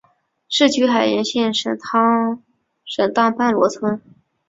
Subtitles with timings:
[0.49, 1.77] 世居海盐县沈
[3.13, 4.01] 荡半逻村。